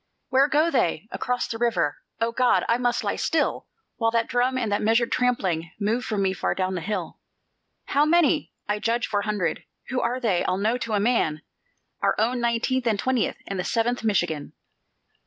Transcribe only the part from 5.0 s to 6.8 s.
trampling Move from me far down